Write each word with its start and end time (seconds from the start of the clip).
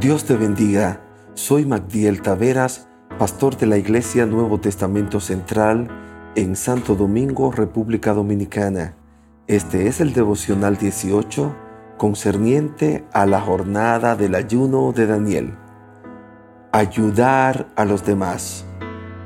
Dios 0.00 0.24
te 0.24 0.34
bendiga. 0.34 1.02
Soy 1.34 1.66
Magdiel 1.66 2.22
Taveras, 2.22 2.88
pastor 3.18 3.58
de 3.58 3.66
la 3.66 3.76
Iglesia 3.76 4.24
Nuevo 4.24 4.58
Testamento 4.58 5.20
Central 5.20 5.88
en 6.36 6.56
Santo 6.56 6.94
Domingo, 6.94 7.52
República 7.52 8.14
Dominicana. 8.14 8.96
Este 9.46 9.88
es 9.88 10.00
el 10.00 10.14
devocional 10.14 10.78
18 10.78 11.54
concerniente 11.98 13.04
a 13.12 13.26
la 13.26 13.42
jornada 13.42 14.16
del 14.16 14.36
ayuno 14.36 14.92
de 14.92 15.06
Daniel. 15.06 15.54
Ayudar 16.72 17.68
a 17.76 17.84
los 17.84 18.02
demás. 18.06 18.64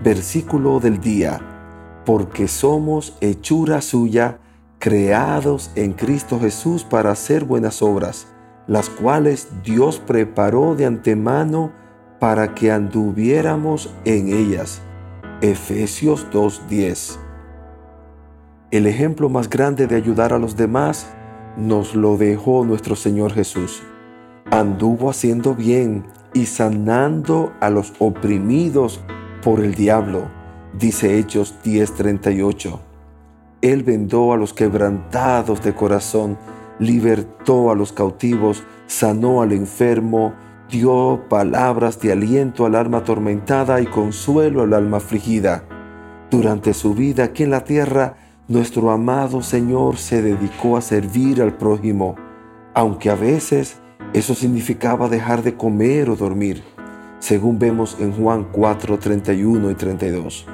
Versículo 0.02 0.80
del 0.80 0.98
día. 0.98 2.02
Porque 2.04 2.48
somos 2.48 3.16
hechura 3.20 3.80
suya, 3.80 4.40
creados 4.80 5.70
en 5.76 5.92
Cristo 5.92 6.40
Jesús 6.40 6.82
para 6.82 7.12
hacer 7.12 7.44
buenas 7.44 7.80
obras 7.80 8.33
las 8.66 8.88
cuales 8.88 9.48
Dios 9.62 10.00
preparó 10.00 10.74
de 10.74 10.86
antemano 10.86 11.72
para 12.18 12.54
que 12.54 12.70
anduviéramos 12.70 13.92
en 14.04 14.28
ellas. 14.28 14.80
Efesios 15.40 16.26
2.10. 16.32 17.18
El 18.70 18.86
ejemplo 18.86 19.28
más 19.28 19.50
grande 19.50 19.86
de 19.86 19.96
ayudar 19.96 20.32
a 20.32 20.38
los 20.38 20.56
demás 20.56 21.06
nos 21.56 21.94
lo 21.94 22.16
dejó 22.16 22.64
nuestro 22.64 22.96
Señor 22.96 23.32
Jesús. 23.32 23.82
Anduvo 24.50 25.10
haciendo 25.10 25.54
bien 25.54 26.04
y 26.32 26.46
sanando 26.46 27.52
a 27.60 27.70
los 27.70 27.92
oprimidos 27.98 29.00
por 29.42 29.60
el 29.60 29.74
diablo, 29.74 30.22
dice 30.78 31.18
Hechos 31.18 31.54
10:38. 31.62 32.80
Él 33.60 33.82
vendó 33.82 34.32
a 34.32 34.36
los 34.36 34.52
quebrantados 34.52 35.62
de 35.62 35.74
corazón 35.74 36.36
libertó 36.78 37.70
a 37.70 37.74
los 37.74 37.92
cautivos, 37.92 38.64
sanó 38.86 39.42
al 39.42 39.52
enfermo, 39.52 40.34
dio 40.70 41.24
palabras 41.28 42.00
de 42.00 42.12
aliento 42.12 42.66
al 42.66 42.74
alma 42.74 42.98
atormentada 42.98 43.80
y 43.80 43.86
consuelo 43.86 44.62
al 44.62 44.74
alma 44.74 44.98
afligida. 44.98 45.64
Durante 46.30 46.74
su 46.74 46.94
vida 46.94 47.24
aquí 47.24 47.44
en 47.44 47.50
la 47.50 47.64
tierra, 47.64 48.16
nuestro 48.48 48.90
amado 48.90 49.42
Señor 49.42 49.96
se 49.96 50.20
dedicó 50.20 50.76
a 50.76 50.82
servir 50.82 51.40
al 51.40 51.56
prójimo, 51.56 52.16
aunque 52.74 53.10
a 53.10 53.14
veces 53.14 53.78
eso 54.12 54.34
significaba 54.34 55.08
dejar 55.08 55.42
de 55.42 55.56
comer 55.56 56.10
o 56.10 56.16
dormir, 56.16 56.62
según 57.20 57.58
vemos 57.58 57.96
en 58.00 58.12
Juan 58.12 58.48
4, 58.52 58.98
31 58.98 59.70
y 59.70 59.74
32. 59.74 60.46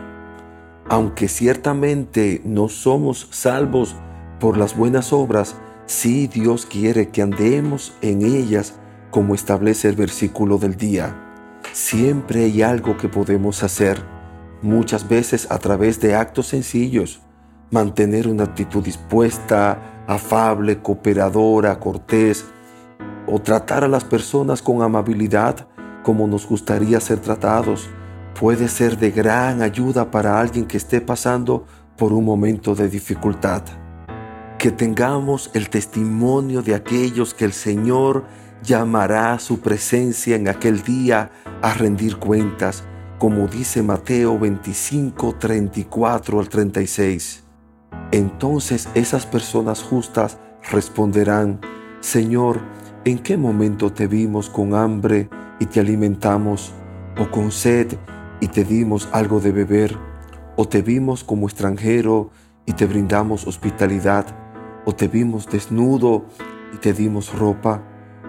Aunque 0.89 1.29
ciertamente 1.29 2.43
no 2.45 2.69
somos 2.69 3.29
salvos 3.31 3.97
por 4.39 4.57
las 4.57 4.77
buenas 4.77 5.13
obras, 5.13 5.57
si 5.91 6.29
Dios 6.29 6.67
quiere 6.67 7.09
que 7.09 7.21
andemos 7.21 7.95
en 8.01 8.23
ellas 8.23 8.75
como 9.11 9.35
establece 9.35 9.89
el 9.89 9.97
versículo 9.97 10.57
del 10.57 10.77
día. 10.77 11.61
Siempre 11.73 12.45
hay 12.45 12.63
algo 12.63 12.97
que 12.97 13.09
podemos 13.09 13.65
hacer, 13.65 14.01
muchas 14.63 15.09
veces 15.09 15.51
a 15.51 15.59
través 15.59 16.01
de 16.01 16.15
actos 16.15 16.47
sencillos. 16.47 17.23
Mantener 17.73 18.29
una 18.29 18.45
actitud 18.45 18.85
dispuesta, 18.85 20.05
afable, 20.07 20.81
cooperadora, 20.81 21.81
cortés, 21.81 22.45
o 23.27 23.41
tratar 23.41 23.83
a 23.83 23.89
las 23.89 24.05
personas 24.05 24.63
con 24.63 24.83
amabilidad 24.83 25.67
como 26.05 26.29
nos 26.29 26.47
gustaría 26.47 27.01
ser 27.01 27.19
tratados, 27.19 27.91
puede 28.39 28.69
ser 28.69 28.97
de 28.97 29.11
gran 29.11 29.61
ayuda 29.61 30.13
para 30.13 30.39
alguien 30.39 30.67
que 30.67 30.77
esté 30.77 31.01
pasando 31.01 31.67
por 31.97 32.13
un 32.13 32.25
momento 32.25 32.77
de 32.77 32.89
dificultad 32.89 33.65
que 34.61 34.71
tengamos 34.71 35.51
el 35.55 35.71
testimonio 35.71 36.61
de 36.61 36.75
aquellos 36.75 37.33
que 37.33 37.47
el 37.47 37.55
Señor 37.55 38.27
llamará 38.63 39.33
a 39.33 39.39
su 39.39 39.61
presencia 39.61 40.37
en 40.37 40.49
aquel 40.49 40.83
día 40.83 41.31
a 41.63 41.73
rendir 41.73 42.19
cuentas, 42.19 42.85
como 43.19 43.49
dice 43.49 43.83
Mateo 43.83 44.39
25, 44.39 45.37
34 45.37 46.41
al 46.41 46.51
36. 46.51 47.43
Entonces 48.13 48.91
esas 48.93 49.25
personas 49.25 49.83
justas 49.83 50.37
responderán, 50.71 51.63
Señor, 52.01 52.61
¿en 53.07 53.19
qué 53.19 53.39
momento 53.39 53.91
te 53.91 54.09
vimos 54.09 54.51
con 54.51 54.75
hambre 54.75 55.31
y 55.59 55.65
te 55.65 55.81
alimentamos, 55.81 56.75
o 57.19 57.31
con 57.31 57.51
sed 57.51 57.97
y 58.41 58.49
te 58.49 58.65
dimos 58.65 59.09
algo 59.13 59.41
de 59.41 59.53
beber, 59.53 59.97
o 60.57 60.69
te 60.69 60.83
vimos 60.83 61.25
como 61.25 61.47
extranjero 61.47 62.31
y 62.67 62.75
te 62.75 62.85
brindamos 62.85 63.47
hospitalidad? 63.47 64.27
O 64.85 64.95
te 64.95 65.09
vimos 65.09 65.49
desnudo 65.49 66.25
y 66.73 66.79
te 66.79 66.93
dimos 66.93 67.37
ropa, 67.39 67.83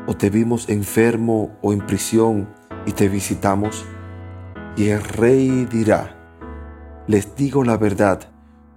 o 0.07 0.15
te 0.15 0.29
vimos 0.29 0.69
enfermo 0.69 1.57
o 1.61 1.73
en 1.73 1.85
prisión 1.85 2.49
y 2.85 2.91
te 2.91 3.07
visitamos. 3.07 3.85
Y 4.75 4.89
el 4.89 5.03
rey 5.03 5.65
dirá, 5.65 6.17
les 7.07 7.35
digo 7.35 7.63
la 7.63 7.77
verdad, 7.77 8.19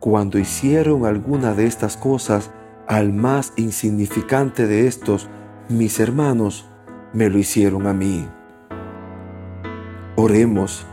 cuando 0.01 0.39
hicieron 0.39 1.07
alguna 1.07 1.55
de 1.55 1.67
estas 1.67 1.97
cosas 1.97 2.51
al 2.87 3.13
más 3.13 3.53
insignificante 3.57 4.67
de 4.67 4.87
estos, 4.87 5.29
mis 5.69 5.99
hermanos, 5.99 6.67
me 7.13 7.31
lo 7.31 7.39
hicieron 7.39 7.87
a 7.87 7.95
mí. 7.95 8.27
Oremos, 10.17 10.87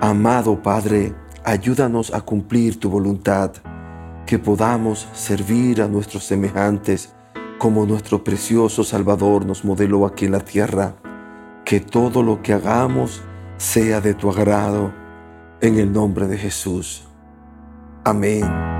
amado 0.00 0.62
Padre, 0.62 1.14
ayúdanos 1.44 2.12
a 2.12 2.20
cumplir 2.20 2.78
tu 2.78 2.90
voluntad 2.90 3.52
que 4.26 4.38
podamos 4.38 5.08
servir 5.12 5.82
a 5.82 5.88
nuestros 5.88 6.24
semejantes 6.24 7.14
como 7.58 7.86
nuestro 7.86 8.24
precioso 8.24 8.82
Salvador 8.82 9.46
nos 9.46 9.64
modeló 9.64 10.04
aquí 10.04 10.24
en 10.24 10.32
la 10.32 10.40
tierra. 10.40 10.96
Que 11.64 11.78
todo 11.78 12.24
lo 12.24 12.42
que 12.42 12.52
hagamos 12.52 13.22
sea 13.56 14.00
de 14.00 14.14
tu 14.14 14.30
agrado. 14.30 14.92
En 15.60 15.78
el 15.78 15.92
nombre 15.92 16.26
de 16.26 16.38
Jesús. 16.38 17.04
Amén. 18.02 18.71